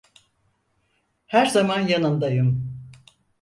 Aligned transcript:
Her 1.25 1.45
zaman 1.45 1.87
yanındayım. 1.87 2.73